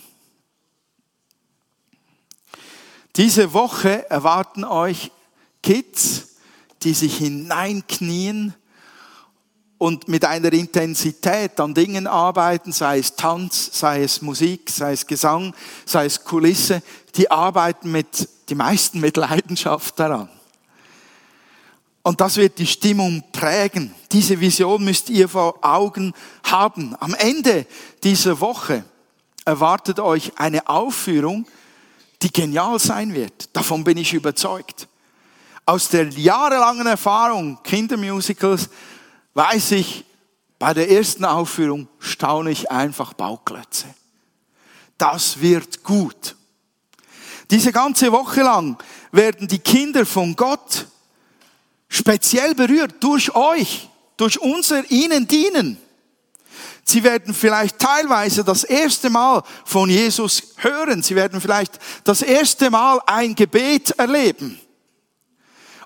Diese 3.17 3.53
Woche 3.53 4.09
erwarten 4.11 4.65
euch 4.65 5.11
Kids, 5.63 6.29
die 6.83 6.95
sich 6.95 7.19
hineinknien 7.19 8.55
und 9.79 10.09
mit 10.09 10.25
einer 10.25 10.53
Intensität 10.53 11.59
an 11.59 11.75
Dingen 11.75 12.07
arbeiten, 12.07 12.73
sei 12.73 12.99
es 12.99 13.17
Tanz, 13.17 13.71
sei 13.73 14.03
es 14.03 14.23
Musik, 14.23 14.71
sei 14.71 14.93
es 14.93 15.07
Gesang, 15.07 15.55
sei 15.87 16.07
es 16.07 16.25
Kulisse, 16.25 16.83
die 17.17 17.31
arbeiten 17.31 17.91
mit, 17.91 18.29
die 18.51 18.57
meisten 18.57 19.01
mit 19.01 19.17
Leidenschaft 19.17 19.99
daran. 19.99 20.29
Und 22.03 22.21
das 22.21 22.37
wird 22.37 22.59
die 22.59 22.67
Stimmung 22.67 23.23
prägen. 23.31 23.95
Diese 24.11 24.41
Vision 24.41 24.85
müsst 24.85 25.09
ihr 25.11 25.29
vor 25.29 25.59
Augen 25.63 26.13
haben. 26.43 26.97
Am 26.99 27.15
Ende 27.15 27.67
dieser 28.03 28.41
Woche 28.41 28.85
erwartet 29.45 30.01
euch 30.01 30.33
eine 30.37 30.67
Aufführung, 30.69 31.47
die 32.23 32.33
genial 32.33 32.79
sein 32.79 33.15
wird. 33.15 33.55
Davon 33.55 33.85
bin 33.85 33.99
ich 33.99 34.15
überzeugt. 34.15 34.89
Aus 35.67 35.89
der 35.89 36.09
jahrelangen 36.09 36.87
Erfahrung 36.87 37.63
Kindermusicals 37.63 38.71
weiß 39.35 39.73
ich, 39.73 40.05
bei 40.59 40.75
der 40.75 40.91
ersten 40.91 41.25
Aufführung 41.25 41.89
staune 41.99 42.51
ich 42.51 42.71
einfach 42.71 43.13
Bauklötze. 43.15 43.87
Das 44.99 45.41
wird 45.41 45.85
gut. 45.85 46.37
Diese 47.51 47.73
ganze 47.73 48.13
Woche 48.13 48.43
lang 48.43 48.77
werden 49.11 49.49
die 49.49 49.59
Kinder 49.59 50.07
von 50.07 50.37
Gott 50.37 50.87
speziell 51.89 52.55
berührt 52.55 52.95
durch 53.01 53.35
euch, 53.35 53.89
durch 54.17 54.41
unser 54.41 54.89
ihnen 54.91 55.27
dienen. 55.27 55.77
Sie 56.85 57.03
werden 57.03 57.35
vielleicht 57.35 57.79
teilweise 57.79 58.45
das 58.45 58.65
erste 58.65 59.11
Mal 59.11 59.43
von 59.65 59.91
Jesus 59.91 60.55
hören. 60.57 61.03
Sie 61.03 61.15
werden 61.15 61.41
vielleicht 61.41 61.79
das 62.05 62.23
erste 62.23 62.71
Mal 62.71 63.01
ein 63.07 63.35
Gebet 63.35 63.91
erleben. 63.93 64.61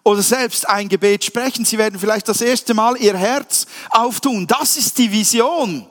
Oder 0.03 0.23
selbst 0.23 0.69
ein 0.69 0.89
Gebet 0.89 1.25
sprechen. 1.25 1.65
Sie 1.65 1.79
werden 1.79 1.99
vielleicht 1.99 2.29
das 2.29 2.43
erste 2.43 2.75
Mal 2.75 2.97
ihr 2.99 3.17
Herz 3.17 3.67
auftun. 3.91 4.47
Das 4.47 4.77
ist 4.77 4.99
die 4.99 5.11
Vision, 5.11 5.87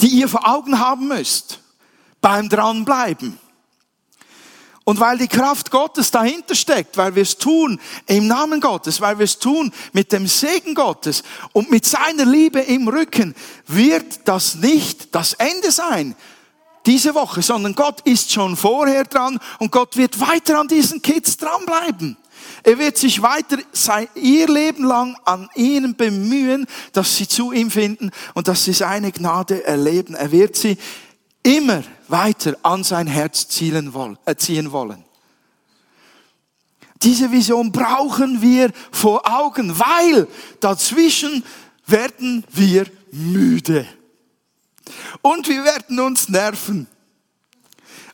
die 0.00 0.08
ihr 0.08 0.28
vor 0.28 0.48
Augen 0.48 0.78
haben 0.78 1.08
müsst. 1.08 1.60
Beim 2.20 2.48
Dranbleiben. 2.48 3.38
Und 4.84 5.00
weil 5.00 5.16
die 5.16 5.28
Kraft 5.28 5.70
Gottes 5.70 6.10
dahinter 6.10 6.54
steckt, 6.54 6.98
weil 6.98 7.14
wir 7.14 7.22
es 7.22 7.38
tun 7.38 7.80
im 8.06 8.26
Namen 8.26 8.60
Gottes, 8.60 9.00
weil 9.00 9.18
wir 9.18 9.24
es 9.24 9.38
tun 9.38 9.72
mit 9.92 10.12
dem 10.12 10.26
Segen 10.26 10.74
Gottes 10.74 11.22
und 11.52 11.70
mit 11.70 11.86
seiner 11.86 12.26
Liebe 12.26 12.60
im 12.60 12.86
Rücken, 12.88 13.34
wird 13.66 14.28
das 14.28 14.56
nicht 14.56 15.14
das 15.14 15.32
Ende 15.34 15.70
sein 15.70 16.14
diese 16.86 17.14
Woche, 17.14 17.42
sondern 17.42 17.74
Gott 17.74 18.02
ist 18.02 18.32
schon 18.32 18.56
vorher 18.56 19.04
dran 19.04 19.38
und 19.58 19.72
Gott 19.72 19.96
wird 19.96 20.20
weiter 20.20 20.60
an 20.60 20.68
diesen 20.68 21.00
Kids 21.00 21.36
dranbleiben. 21.36 22.16
Er 22.62 22.78
wird 22.78 22.98
sich 22.98 23.22
weiter 23.22 23.58
sein, 23.72 24.08
ihr 24.14 24.48
Leben 24.48 24.84
lang 24.84 25.16
an 25.24 25.48
ihnen 25.54 25.96
bemühen, 25.96 26.66
dass 26.92 27.16
sie 27.16 27.26
zu 27.26 27.52
ihm 27.52 27.70
finden 27.70 28.10
und 28.34 28.48
dass 28.48 28.64
sie 28.64 28.72
seine 28.72 29.12
Gnade 29.12 29.64
erleben. 29.64 30.14
Er 30.14 30.30
wird 30.30 30.56
sie 30.56 30.76
immer 31.42 31.82
weiter 32.08 32.56
an 32.62 32.84
sein 32.84 33.06
Herz 33.06 33.48
ziehen 33.48 33.92
wollen. 33.92 35.04
Diese 37.02 37.30
Vision 37.30 37.70
brauchen 37.70 38.40
wir 38.40 38.72
vor 38.90 39.30
Augen, 39.30 39.78
weil 39.78 40.26
dazwischen 40.60 41.44
werden 41.86 42.44
wir 42.50 42.86
müde. 43.12 43.86
Und 45.22 45.48
wir 45.48 45.64
werden 45.64 46.00
uns 46.00 46.28
nerven. 46.28 46.86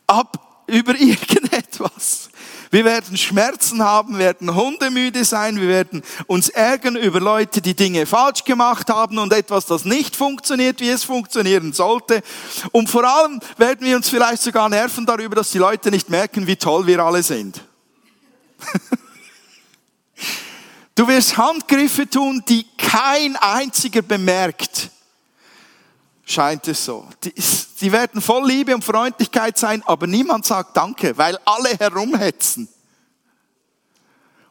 Ab 0.07 0.63
über 0.67 0.95
irgendetwas. 0.99 2.20
Wir 2.71 2.85
werden 2.85 3.17
Schmerzen 3.17 3.83
haben, 3.83 4.17
werden 4.17 4.55
hundemüde 4.55 5.25
sein, 5.25 5.59
wir 5.59 5.67
werden 5.67 6.03
uns 6.27 6.47
ärgern 6.47 6.95
über 6.95 7.19
Leute, 7.19 7.61
die 7.61 7.75
Dinge 7.75 8.05
falsch 8.05 8.45
gemacht 8.45 8.89
haben 8.89 9.17
und 9.17 9.33
etwas, 9.33 9.65
das 9.65 9.83
nicht 9.83 10.15
funktioniert, 10.15 10.79
wie 10.79 10.87
es 10.87 11.03
funktionieren 11.03 11.73
sollte. 11.73 12.23
Und 12.71 12.89
vor 12.89 13.03
allem 13.03 13.41
werden 13.57 13.85
wir 13.85 13.97
uns 13.97 14.07
vielleicht 14.07 14.41
sogar 14.41 14.69
nerven 14.69 15.05
darüber, 15.05 15.35
dass 15.35 15.51
die 15.51 15.57
Leute 15.57 15.91
nicht 15.91 16.09
merken, 16.09 16.47
wie 16.47 16.55
toll 16.55 16.87
wir 16.87 16.99
alle 16.99 17.21
sind. 17.21 17.61
Du 20.93 21.07
wirst 21.07 21.37
Handgriffe 21.37 22.07
tun, 22.07 22.43
die 22.47 22.65
kein 22.77 23.35
einziger 23.37 24.01
bemerkt 24.01 24.91
scheint 26.31 26.67
es 26.67 26.85
so. 26.85 27.07
Die, 27.23 27.33
die 27.81 27.91
werden 27.91 28.21
voll 28.21 28.47
Liebe 28.47 28.73
und 28.73 28.83
Freundlichkeit 28.83 29.57
sein, 29.57 29.83
aber 29.85 30.07
niemand 30.07 30.45
sagt 30.45 30.75
Danke, 30.77 31.17
weil 31.17 31.37
alle 31.45 31.69
herumhetzen. 31.77 32.67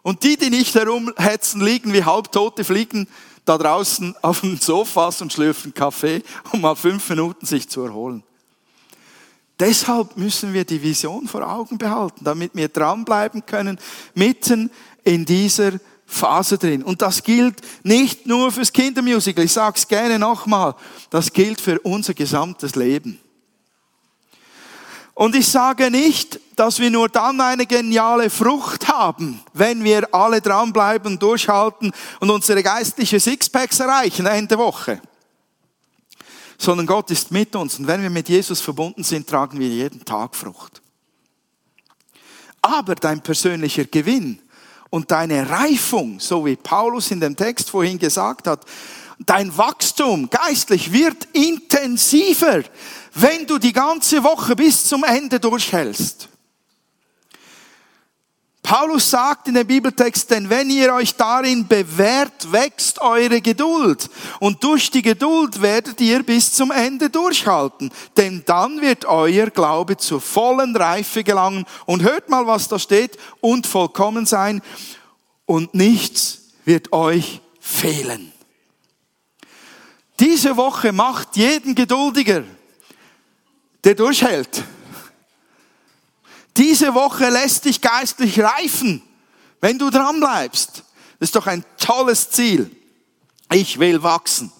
Und 0.03 0.23
die, 0.23 0.37
die 0.37 0.51
nicht 0.51 0.75
herumhetzen, 0.75 1.61
liegen 1.61 1.93
wie 1.93 2.05
halbtote 2.05 2.65
Fliegen 2.65 3.07
da 3.45 3.59
draußen 3.59 4.15
auf 4.23 4.41
den 4.41 4.59
Sofas 4.59 5.21
und 5.21 5.33
schlürfen 5.33 5.75
Kaffee, 5.75 6.23
um 6.53 6.61
mal 6.61 6.77
fünf 6.77 7.09
Minuten 7.09 7.47
sich 7.47 7.69
zu 7.69 7.83
erholen. 7.83 8.23
Deshalb 9.59 10.17
müssen 10.17 10.55
wir 10.55 10.65
die 10.65 10.83
Vision 10.83 11.29
vor 11.29 11.47
Augen 11.47 11.77
behalten, 11.77 12.25
damit 12.25 12.55
wir 12.55 12.69
dranbleiben 12.69 13.45
können, 13.45 13.79
mitten 14.15 14.71
in 15.05 15.27
dieser 15.27 15.73
Phase 16.11 16.59
drin. 16.59 16.83
Und 16.83 17.03
das 17.03 17.23
gilt 17.23 17.61
nicht 17.85 18.27
nur 18.27 18.51
fürs 18.51 18.73
Kindermusical, 18.73 19.45
ich 19.45 19.53
sage 19.53 19.79
es 19.79 19.87
gerne 19.87 20.19
nochmal, 20.19 20.75
das 21.09 21.33
gilt 21.33 21.61
für 21.61 21.79
unser 21.81 22.15
gesamtes 22.15 22.75
Leben. 22.75 23.19
Und 25.15 25.37
ich 25.37 25.47
sage 25.49 25.91
nicht, 25.91 26.41
dass 26.57 26.79
wir 26.79 26.91
nur 26.91 27.09
dann 27.09 27.41
eine 27.41 27.67
geniale 27.67 28.29
Frucht 28.29 28.89
haben, 28.89 29.41
wenn 29.53 29.85
wir 29.85 30.13
alle 30.15 30.41
dranbleiben, 30.41 31.19
durchhalten 31.19 31.93
und 32.21 32.31
unsere 32.31 32.63
geistliche 32.63 33.21
Sixpacks 33.21 33.81
erreichen 33.81 34.27
Ende 34.27 34.59
Woche. 34.59 35.01
Sondern 36.59 36.87
Gott 36.87 37.11
ist 37.11 37.31
mit 37.31 37.55
uns 37.55 37.79
und 37.79 37.87
wenn 37.87 38.03
wir 38.03 38.11
mit 38.11 38.29
Jesus 38.29 38.61
verbunden 38.61 39.05
sind, 39.05 39.29
tragen 39.29 39.61
wir 39.61 39.69
jeden 39.69 40.05
Tag 40.05 40.35
Frucht. 40.35 40.83
Aber 42.63 42.95
dein 42.95 43.23
persönlicher 43.23 43.85
Gewinn 43.85 44.41
und 44.91 45.11
deine 45.11 45.49
Reifung, 45.49 46.19
so 46.21 46.45
wie 46.45 46.57
Paulus 46.57 47.11
in 47.11 47.21
dem 47.21 47.37
Text 47.37 47.71
vorhin 47.71 47.99
gesagt 47.99 48.47
hat, 48.47 48.65
dein 49.25 49.57
Wachstum 49.57 50.29
geistlich 50.29 50.93
wird 50.93 51.29
intensiver, 51.33 52.63
wenn 53.15 53.47
du 53.47 53.59
die 53.59 53.73
ganze 53.73 54.23
Woche 54.25 54.57
bis 54.57 54.85
zum 54.85 55.05
Ende 55.05 55.39
durchhältst. 55.39 56.29
Paulus 58.63 59.11
sagt 59.11 59.49
in 59.49 59.55
dem 59.55 59.67
Bibeltext, 59.67 60.31
denn 60.31 60.51
wenn 60.51 60.69
ihr 60.71 60.93
euch 60.93 61.17
darin 61.17 61.67
bewährt, 61.67 62.53
wächst 62.53 63.01
eure 63.01 63.41
Geduld. 63.41 64.09
Und 64.39 64.63
durch 64.63 64.91
die 64.91 65.03
Geduld 65.03 65.63
werdet 65.63 66.01
ihr 66.01 66.23
bis 66.23 66.53
zum 66.53 66.71
Ende 66.71 67.09
durchhalten. 67.09 67.91
Denn 68.17 68.43
dann 68.45 68.81
wird 68.81 69.07
euer 69.07 69.47
Glaube 69.47 69.97
zur 69.97 70.21
vollen 70.21 70.77
Reife 70.77 71.25
gelangen. 71.25 71.65
Und 71.87 72.03
hört 72.03 72.29
mal, 72.29 72.47
was 72.47 72.69
da 72.69 72.79
steht. 72.79 73.17
Und 73.41 73.67
vollkommen 73.67 74.27
sein. 74.27 74.61
Und 75.47 75.75
nichts 75.75 76.51
wird 76.65 76.93
euch 76.93 77.41
fehlen. 77.59 78.33
Diese 80.21 80.57
Woche 80.57 80.93
macht 80.93 81.37
jeden 81.37 81.75
geduldiger, 81.75 82.45
der 83.83 83.95
durchhält. 83.95 84.63
Diese 86.61 86.93
Woche 86.93 87.31
lässt 87.31 87.65
dich 87.65 87.81
geistlich 87.81 88.39
reifen, 88.39 89.01
wenn 89.63 89.79
du 89.79 89.89
dran 89.89 90.21
bleibst. 90.21 90.85
Das 91.19 91.31
ist 91.31 91.37
doch 91.37 91.47
ein 91.47 91.65
tolles 91.79 92.29
Ziel. 92.29 92.71
Ich 93.51 93.79
will 93.79 94.03
wachsen. 94.03 94.53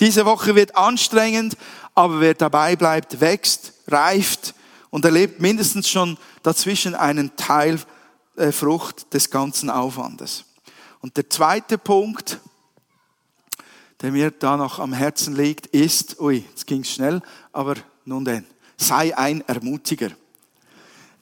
Diese 0.00 0.26
Woche 0.26 0.56
wird 0.56 0.76
anstrengend, 0.76 1.56
aber 1.94 2.18
wer 2.18 2.34
dabei 2.34 2.74
bleibt, 2.74 3.20
wächst, 3.20 3.72
reift 3.86 4.52
und 4.90 5.04
erlebt 5.04 5.40
mindestens 5.40 5.88
schon 5.88 6.18
dazwischen 6.42 6.96
einen 6.96 7.36
Teil 7.36 7.78
äh, 8.34 8.50
Frucht 8.50 9.14
des 9.14 9.30
ganzen 9.30 9.70
Aufwandes. 9.70 10.44
Und 11.02 11.16
der 11.16 11.30
zweite 11.30 11.78
Punkt, 11.78 12.40
der 14.00 14.10
mir 14.10 14.32
da 14.32 14.56
noch 14.56 14.80
am 14.80 14.92
Herzen 14.92 15.36
liegt, 15.36 15.68
ist, 15.68 16.18
ui, 16.18 16.44
jetzt 16.50 16.66
ging's 16.66 16.90
schnell, 16.90 17.22
aber 17.52 17.76
nun 18.04 18.24
denn, 18.24 18.44
sei 18.76 19.16
ein 19.16 19.46
Ermutiger. 19.46 20.10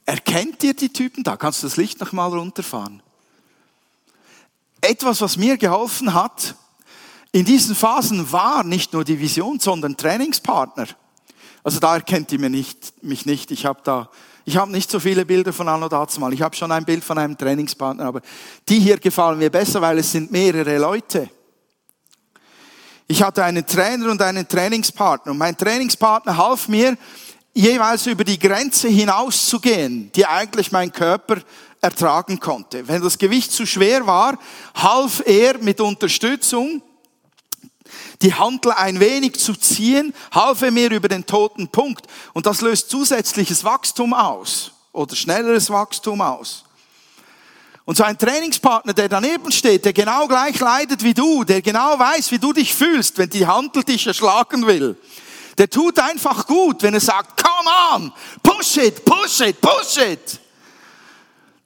Erkennt 0.07 0.63
ihr 0.63 0.73
die 0.73 0.87
Typen 0.87 1.25
da? 1.25 1.35
Kannst 1.35 1.61
du 1.61 1.67
das 1.67 1.75
Licht 1.75 1.99
noch 1.99 2.13
mal 2.13 2.27
runterfahren? 2.27 3.03
Etwas, 4.79 5.19
was 5.19 5.35
mir 5.35 5.57
geholfen 5.57 6.13
hat, 6.13 6.55
in 7.33 7.43
diesen 7.43 7.75
Phasen 7.75 8.31
war 8.31 8.63
nicht 8.63 8.93
nur 8.93 9.03
die 9.03 9.19
Vision, 9.19 9.59
sondern 9.59 9.97
Trainingspartner. 9.97 10.87
Also 11.61 11.81
da 11.81 11.95
erkennt 11.95 12.31
ihr 12.31 12.39
mich 12.39 12.49
nicht, 12.49 13.03
mich 13.03 13.25
nicht. 13.25 13.51
Ich 13.51 13.65
habe 13.65 13.81
da, 13.83 14.09
ich 14.45 14.55
habe 14.55 14.71
nicht 14.71 14.89
so 14.89 15.01
viele 15.01 15.25
Bilder 15.25 15.51
von 15.51 15.67
Anno 15.67 15.89
mal. 16.19 16.33
Ich 16.33 16.41
habe 16.41 16.55
schon 16.55 16.71
ein 16.71 16.85
Bild 16.85 17.03
von 17.03 17.17
einem 17.17 17.37
Trainingspartner, 17.37 18.05
aber 18.05 18.21
die 18.69 18.79
hier 18.79 18.99
gefallen 18.99 19.37
mir 19.39 19.49
besser, 19.49 19.81
weil 19.81 19.97
es 19.97 20.09
sind 20.09 20.31
mehrere 20.31 20.77
Leute. 20.77 21.29
Ich 23.09 23.21
hatte 23.21 23.43
einen 23.43 23.67
Trainer 23.67 24.09
und 24.09 24.21
einen 24.21 24.47
Trainingspartner 24.47 25.33
und 25.33 25.37
mein 25.37 25.57
Trainingspartner 25.57 26.37
half 26.37 26.69
mir, 26.69 26.97
jeweils 27.57 28.05
über 28.05 28.23
die 28.23 28.37
Grenze 28.37 28.87
hinauszugehen, 28.87 30.11
die 30.13 30.25
eigentlich 30.25 30.71
mein 30.71 30.91
Körper 30.91 31.37
ertragen 31.81 32.39
konnte. 32.39 32.87
Wenn 32.87 33.01
das 33.01 33.17
Gewicht 33.17 33.51
zu 33.51 33.65
schwer 33.65 34.05
war, 34.05 34.37
half 34.75 35.23
er 35.25 35.57
mit 35.57 35.81
Unterstützung, 35.81 36.81
die 38.21 38.33
Handel 38.33 38.71
ein 38.73 38.99
wenig 38.99 39.39
zu 39.39 39.55
ziehen, 39.55 40.13
half 40.31 40.61
er 40.61 40.71
mir 40.71 40.91
über 40.91 41.07
den 41.07 41.25
toten 41.25 41.67
Punkt. 41.67 42.05
Und 42.33 42.45
das 42.45 42.61
löst 42.61 42.89
zusätzliches 42.89 43.63
Wachstum 43.63 44.13
aus 44.13 44.71
oder 44.91 45.15
schnelleres 45.15 45.69
Wachstum 45.69 46.21
aus. 46.21 46.63
Und 47.85 47.95
so 47.95 48.03
ein 48.03 48.17
Trainingspartner, 48.17 48.93
der 48.93 49.07
daneben 49.07 49.51
steht, 49.51 49.85
der 49.85 49.93
genau 49.93 50.27
gleich 50.27 50.59
leidet 50.59 51.03
wie 51.03 51.13
du, 51.13 51.43
der 51.43 51.61
genau 51.61 51.97
weiß, 51.97 52.31
wie 52.31 52.39
du 52.39 52.51
dich 52.51 52.73
fühlst, 52.75 53.17
wenn 53.17 53.29
die 53.29 53.47
Handel 53.47 53.83
dich 53.83 54.05
erschlagen 54.05 54.67
will. 54.67 54.97
Der 55.57 55.69
tut 55.69 55.97
einfach 55.97 56.45
gut, 56.45 56.83
wenn 56.83 56.93
er 56.93 56.99
sagt, 56.99 57.37
come 57.57 57.69
on, 57.93 58.13
push 58.43 58.77
it, 58.77 59.03
push 59.05 59.41
it, 59.41 59.61
push 59.61 59.97
it. 59.97 60.39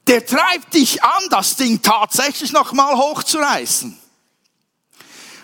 Der 0.08 0.26
treibt 0.26 0.74
dich 0.74 1.04
an, 1.04 1.24
das 1.30 1.56
Ding 1.56 1.82
tatsächlich 1.82 2.52
nochmal 2.52 2.96
hochzureißen. 2.96 3.98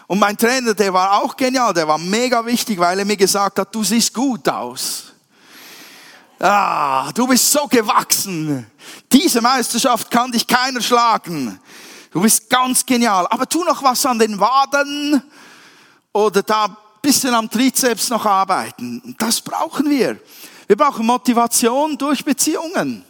Und 0.07 0.19
mein 0.19 0.37
Trainer, 0.37 0.73
der 0.73 0.93
war 0.93 1.21
auch 1.21 1.35
genial, 1.35 1.73
der 1.73 1.87
war 1.87 1.97
mega 1.97 2.45
wichtig, 2.45 2.79
weil 2.79 2.97
er 2.97 3.05
mir 3.05 3.17
gesagt 3.17 3.59
hat, 3.59 3.73
du 3.75 3.83
siehst 3.83 4.13
gut 4.13 4.47
aus. 4.49 5.13
Ah, 6.39 7.11
du 7.13 7.27
bist 7.27 7.51
so 7.51 7.67
gewachsen. 7.67 8.65
Diese 9.11 9.41
Meisterschaft 9.41 10.09
kann 10.09 10.31
dich 10.31 10.47
keiner 10.47 10.81
schlagen. 10.81 11.59
Du 12.11 12.21
bist 12.21 12.49
ganz 12.49 12.85
genial. 12.85 13.27
Aber 13.29 13.47
tu 13.49 13.63
noch 13.63 13.83
was 13.83 14.05
an 14.05 14.19
den 14.19 14.39
Waden 14.39 15.21
oder 16.13 16.43
da 16.43 16.77
bisschen 17.07 17.33
am 17.33 17.49
Trizeps 17.49 18.09
noch 18.09 18.25
arbeiten. 18.25 19.15
Das 19.17 19.39
brauchen 19.39 19.89
wir. 19.89 20.19
Wir 20.67 20.75
brauchen 20.75 21.05
Motivation 21.05 21.97
durch 21.97 22.25
Beziehungen. 22.25 23.05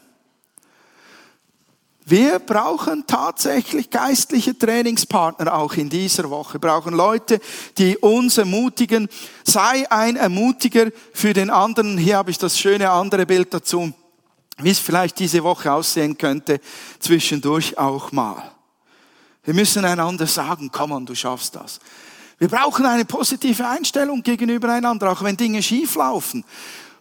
Wir 2.05 2.37
brauchen 2.37 3.07
tatsächlich 3.07 3.89
geistliche 3.89 4.55
Trainingspartner 4.55 5.51
auch 5.51 5.73
in 5.73 5.89
dieser 5.89 6.29
Woche. 6.29 6.53
Wir 6.53 6.59
brauchen 6.59 6.93
Leute, 6.93 7.41
die 7.79 7.97
uns 7.97 8.37
ermutigen. 8.37 9.09
Sei 9.43 9.89
ein 9.89 10.15
Ermutiger 10.15 10.91
für 11.11 11.33
den 11.33 11.49
anderen. 11.49 11.97
Hier 11.97 12.17
habe 12.17 12.29
ich 12.29 12.37
das 12.37 12.59
schöne 12.59 12.91
andere 12.91 13.25
Bild 13.25 13.51
dazu, 13.51 13.91
wie 14.59 14.69
es 14.69 14.79
vielleicht 14.79 15.17
diese 15.17 15.43
Woche 15.43 15.71
aussehen 15.71 16.19
könnte, 16.19 16.61
zwischendurch 16.99 17.79
auch 17.79 18.11
mal. 18.11 18.43
Wir 19.43 19.55
müssen 19.55 19.83
einander 19.85 20.27
sagen, 20.27 20.69
komm 20.71 20.91
on, 20.91 21.05
du 21.07 21.15
schaffst 21.15 21.55
das. 21.55 21.79
Wir 22.39 22.49
brauchen 22.49 22.85
eine 22.85 23.05
positive 23.05 23.67
Einstellung 23.67 24.21
gegenüber 24.21 24.71
einander, 24.71 25.11
auch 25.11 25.23
wenn 25.23 25.35
Dinge 25.35 25.63
schief 25.63 25.95
laufen. 25.95 26.45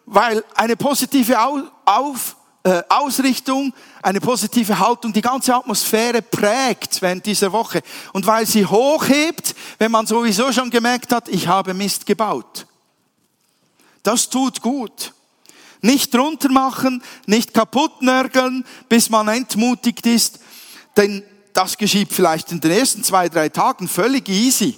Weil 0.06 0.42
eine 0.54 0.76
positive 0.76 1.38
Auf 1.84 2.36
äh, 2.62 2.82
Ausrichtung, 2.88 3.74
eine 4.02 4.20
positive 4.20 4.78
Haltung 4.78 5.12
die 5.12 5.20
ganze 5.20 5.54
Atmosphäre 5.54 6.22
prägt 6.22 7.02
während 7.02 7.26
dieser 7.26 7.52
Woche. 7.52 7.82
Und 8.12 8.26
weil 8.26 8.46
sie 8.46 8.64
hochhebt, 8.64 9.54
wenn 9.78 9.90
man 9.92 10.06
sowieso 10.06 10.50
schon 10.52 10.70
gemerkt 10.70 11.12
hat, 11.12 11.28
ich 11.28 11.46
habe 11.46 11.74
Mist 11.74 12.06
gebaut. 12.06 12.66
Das 14.02 14.30
tut 14.30 14.62
gut. 14.62 15.12
Nicht 15.82 16.14
drunter 16.14 16.48
machen, 16.48 17.02
nicht 17.26 17.52
kaputt 17.52 18.00
nörgeln, 18.00 18.64
bis 18.88 19.10
man 19.10 19.28
entmutigt 19.28 20.06
ist, 20.06 20.40
denn 20.96 21.22
das 21.52 21.76
geschieht 21.76 22.12
vielleicht 22.12 22.50
in 22.52 22.60
den 22.60 22.70
ersten 22.70 23.04
zwei, 23.04 23.28
drei 23.28 23.48
Tagen 23.50 23.86
völlig 23.86 24.28
easy, 24.28 24.74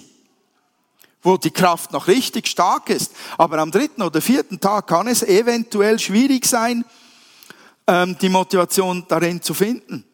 wo 1.21 1.37
die 1.37 1.51
Kraft 1.51 1.91
noch 1.91 2.07
richtig 2.07 2.47
stark 2.47 2.89
ist. 2.89 3.13
Aber 3.37 3.57
am 3.59 3.71
dritten 3.71 4.01
oder 4.01 4.21
vierten 4.21 4.59
Tag 4.59 4.87
kann 4.87 5.07
es 5.07 5.23
eventuell 5.23 5.99
schwierig 5.99 6.45
sein, 6.45 6.85
ähm, 7.87 8.17
die 8.21 8.29
Motivation 8.29 9.05
darin 9.07 9.41
zu 9.41 9.53
finden. 9.53 10.05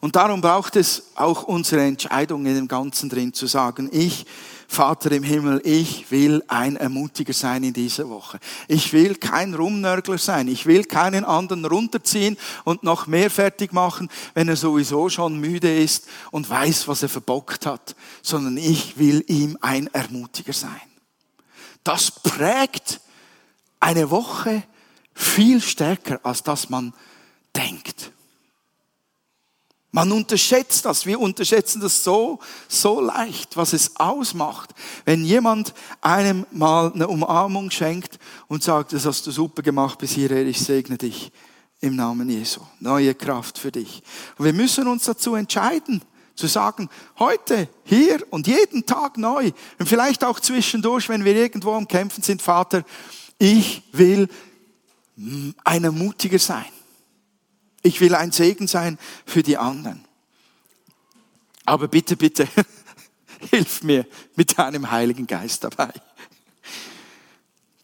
Und 0.00 0.16
darum 0.16 0.40
braucht 0.40 0.76
es 0.76 1.10
auch 1.16 1.44
unsere 1.44 1.82
Entscheidung 1.82 2.46
in 2.46 2.54
dem 2.54 2.68
Ganzen 2.68 3.08
drin 3.08 3.32
zu 3.32 3.46
sagen, 3.46 3.88
ich, 3.92 4.24
Vater 4.74 5.12
im 5.12 5.22
Himmel, 5.22 5.60
ich 5.64 6.10
will 6.10 6.42
ein 6.48 6.76
Ermutiger 6.76 7.32
sein 7.32 7.62
in 7.62 7.72
dieser 7.72 8.08
Woche. 8.08 8.40
Ich 8.66 8.92
will 8.92 9.14
kein 9.14 9.54
Rumnörgler 9.54 10.18
sein. 10.18 10.48
Ich 10.48 10.66
will 10.66 10.84
keinen 10.84 11.24
anderen 11.24 11.64
runterziehen 11.64 12.36
und 12.64 12.82
noch 12.82 13.06
mehr 13.06 13.30
fertig 13.30 13.72
machen, 13.72 14.10
wenn 14.34 14.48
er 14.48 14.56
sowieso 14.56 15.08
schon 15.08 15.38
müde 15.38 15.72
ist 15.72 16.08
und 16.32 16.50
weiß, 16.50 16.88
was 16.88 17.04
er 17.04 17.08
verbockt 17.08 17.66
hat, 17.66 17.94
sondern 18.20 18.56
ich 18.56 18.98
will 18.98 19.24
ihm 19.28 19.56
ein 19.60 19.86
Ermutiger 19.94 20.52
sein. 20.52 20.70
Das 21.84 22.10
prägt 22.10 23.00
eine 23.78 24.10
Woche 24.10 24.64
viel 25.14 25.60
stärker, 25.60 26.18
als 26.24 26.42
das 26.42 26.68
man 26.68 26.92
denkt. 27.54 28.10
Man 29.94 30.10
unterschätzt 30.10 30.86
das. 30.86 31.06
Wir 31.06 31.20
unterschätzen 31.20 31.80
das 31.80 32.02
so, 32.02 32.40
so 32.66 33.00
leicht, 33.00 33.56
was 33.56 33.72
es 33.72 33.94
ausmacht, 33.94 34.74
wenn 35.04 35.24
jemand 35.24 35.72
einem 36.00 36.46
mal 36.50 36.90
eine 36.92 37.06
Umarmung 37.06 37.70
schenkt 37.70 38.18
und 38.48 38.64
sagt, 38.64 38.92
das 38.92 39.06
hast 39.06 39.24
du 39.24 39.30
super 39.30 39.62
gemacht 39.62 40.00
bis 40.00 40.10
hierher, 40.10 40.44
ich 40.46 40.58
segne 40.58 40.98
dich 40.98 41.30
im 41.78 41.94
Namen 41.94 42.28
Jesu. 42.28 42.60
Neue 42.80 43.14
Kraft 43.14 43.56
für 43.56 43.70
dich. 43.70 44.02
Und 44.36 44.46
wir 44.46 44.52
müssen 44.52 44.88
uns 44.88 45.04
dazu 45.04 45.36
entscheiden, 45.36 46.02
zu 46.34 46.48
sagen, 46.48 46.88
heute, 47.20 47.68
hier 47.84 48.20
und 48.30 48.48
jeden 48.48 48.86
Tag 48.86 49.16
neu 49.16 49.52
und 49.78 49.88
vielleicht 49.88 50.24
auch 50.24 50.40
zwischendurch, 50.40 51.08
wenn 51.08 51.24
wir 51.24 51.36
irgendwo 51.36 51.72
am 51.72 51.86
Kämpfen 51.86 52.20
sind, 52.20 52.42
Vater, 52.42 52.82
ich 53.38 53.84
will 53.92 54.28
ein 55.62 55.84
Ermutiger 55.84 56.40
sein. 56.40 56.64
Ich 57.84 58.00
will 58.00 58.14
ein 58.14 58.32
Segen 58.32 58.66
sein 58.66 58.98
für 59.26 59.42
die 59.42 59.58
anderen. 59.58 60.02
Aber 61.66 61.86
bitte, 61.86 62.16
bitte, 62.16 62.48
hilf 63.50 63.82
mir 63.82 64.06
mit 64.36 64.56
deinem 64.56 64.90
Heiligen 64.90 65.26
Geist 65.26 65.64
dabei. 65.64 65.92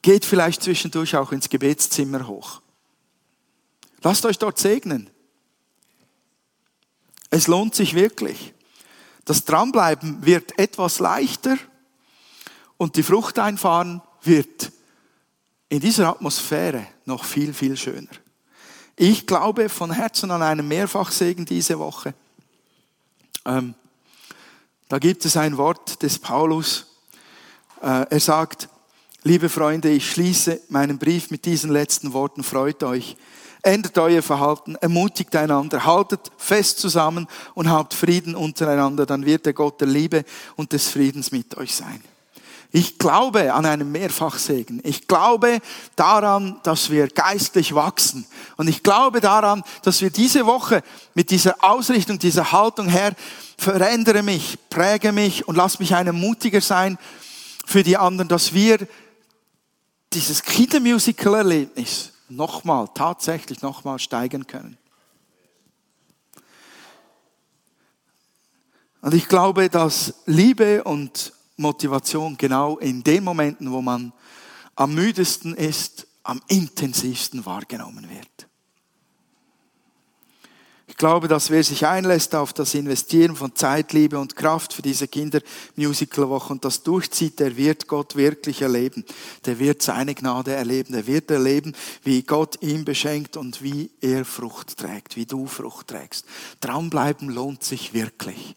Geht 0.00 0.24
vielleicht 0.24 0.62
zwischendurch 0.62 1.16
auch 1.16 1.32
ins 1.32 1.50
Gebetszimmer 1.50 2.26
hoch. 2.26 2.62
Lasst 4.02 4.24
euch 4.24 4.38
dort 4.38 4.58
segnen. 4.58 5.10
Es 7.28 7.46
lohnt 7.46 7.74
sich 7.74 7.92
wirklich. 7.92 8.54
Das 9.26 9.44
Dranbleiben 9.44 10.24
wird 10.24 10.58
etwas 10.58 10.98
leichter 10.98 11.58
und 12.78 12.96
die 12.96 13.02
Frucht 13.02 13.38
einfahren 13.38 14.00
wird 14.22 14.72
in 15.68 15.80
dieser 15.80 16.08
Atmosphäre 16.08 16.86
noch 17.04 17.24
viel, 17.24 17.52
viel 17.52 17.76
schöner. 17.76 18.08
Ich 19.02 19.26
glaube 19.26 19.70
von 19.70 19.92
Herzen 19.92 20.30
an 20.30 20.42
einen 20.42 20.68
Mehrfachsegen 20.68 21.46
diese 21.46 21.78
Woche. 21.78 22.12
Ähm, 23.46 23.74
da 24.90 24.98
gibt 24.98 25.24
es 25.24 25.38
ein 25.38 25.56
Wort 25.56 26.02
des 26.02 26.18
Paulus. 26.18 26.84
Äh, 27.80 28.04
er 28.10 28.20
sagt, 28.20 28.68
liebe 29.22 29.48
Freunde, 29.48 29.88
ich 29.88 30.10
schließe 30.10 30.60
meinen 30.68 30.98
Brief 30.98 31.30
mit 31.30 31.46
diesen 31.46 31.70
letzten 31.70 32.12
Worten. 32.12 32.42
Freut 32.42 32.82
euch, 32.82 33.16
ändert 33.62 33.96
euer 33.96 34.20
Verhalten, 34.20 34.74
ermutigt 34.74 35.34
einander, 35.34 35.86
haltet 35.86 36.30
fest 36.36 36.78
zusammen 36.78 37.26
und 37.54 37.70
habt 37.70 37.94
Frieden 37.94 38.34
untereinander. 38.34 39.06
Dann 39.06 39.24
wird 39.24 39.46
der 39.46 39.54
Gott 39.54 39.80
der 39.80 39.88
Liebe 39.88 40.26
und 40.56 40.74
des 40.74 40.88
Friedens 40.88 41.32
mit 41.32 41.56
euch 41.56 41.74
sein. 41.74 42.02
Ich 42.72 42.98
glaube 42.98 43.52
an 43.52 43.66
einen 43.66 43.90
Mehrfachsegen. 43.90 44.80
Ich 44.84 45.08
glaube 45.08 45.58
daran, 45.96 46.60
dass 46.62 46.90
wir 46.90 47.08
geistlich 47.08 47.74
wachsen. 47.74 48.26
Und 48.56 48.68
ich 48.68 48.84
glaube 48.84 49.20
daran, 49.20 49.64
dass 49.82 50.00
wir 50.00 50.10
diese 50.10 50.46
Woche 50.46 50.82
mit 51.14 51.30
dieser 51.30 51.64
Ausrichtung, 51.64 52.20
dieser 52.20 52.52
Haltung 52.52 52.88
her, 52.88 53.12
verändere 53.58 54.22
mich, 54.22 54.56
präge 54.70 55.10
mich 55.10 55.48
und 55.48 55.56
lass 55.56 55.80
mich 55.80 55.94
ein 55.96 56.14
mutiger 56.14 56.60
sein 56.60 56.96
für 57.66 57.82
die 57.82 57.96
anderen, 57.96 58.28
dass 58.28 58.54
wir 58.54 58.86
dieses 60.12 60.42
Kindermusical-Erlebnis 60.42 62.12
nochmal, 62.28 62.88
tatsächlich 62.94 63.62
nochmal 63.62 63.98
steigen 63.98 64.46
können. 64.46 64.78
Und 69.02 69.14
ich 69.14 69.28
glaube, 69.28 69.68
dass 69.68 70.14
Liebe 70.26 70.84
und 70.84 71.32
Motivation 71.60 72.36
genau 72.36 72.78
in 72.78 73.02
den 73.02 73.24
Momenten, 73.24 73.70
wo 73.70 73.80
man 73.82 74.12
am 74.76 74.94
müdesten 74.94 75.54
ist, 75.54 76.06
am 76.22 76.40
intensivsten 76.48 77.44
wahrgenommen 77.44 78.08
wird. 78.08 78.50
Ich 80.90 80.96
glaube, 80.96 81.28
dass 81.28 81.50
wer 81.50 81.62
sich 81.62 81.86
einlässt 81.86 82.34
auf 82.34 82.52
das 82.52 82.74
Investieren 82.74 83.36
von 83.36 83.54
Zeit, 83.54 83.92
Liebe 83.92 84.18
und 84.18 84.34
Kraft 84.34 84.72
für 84.72 84.82
diese 84.82 85.06
Kindermusicalwoche 85.06 86.52
und 86.52 86.64
das 86.64 86.82
durchzieht, 86.82 87.38
der 87.38 87.56
wird 87.56 87.86
Gott 87.86 88.16
wirklich 88.16 88.60
erleben. 88.60 89.04
Der 89.46 89.60
wird 89.60 89.82
seine 89.82 90.14
Gnade 90.14 90.52
erleben. 90.52 90.92
Der 90.92 91.06
wird 91.06 91.30
erleben, 91.30 91.74
wie 92.02 92.22
Gott 92.22 92.60
ihm 92.60 92.84
beschenkt 92.84 93.36
und 93.36 93.62
wie 93.62 93.90
er 94.00 94.24
Frucht 94.24 94.78
trägt, 94.78 95.14
wie 95.14 95.26
du 95.26 95.46
Frucht 95.46 95.86
trägst. 95.86 96.26
Dranbleiben 96.60 97.30
lohnt 97.30 97.62
sich 97.62 97.94
wirklich. 97.94 98.56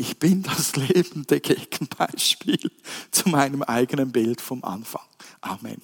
Ich 0.00 0.16
bin 0.20 0.44
das 0.44 0.76
lebende 0.76 1.40
Gegenbeispiel 1.40 2.70
zu 3.10 3.28
meinem 3.30 3.64
eigenen 3.64 4.12
Bild 4.12 4.40
vom 4.40 4.62
Anfang. 4.62 5.02
Amen. 5.40 5.82